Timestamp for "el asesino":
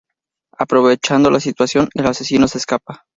1.93-2.47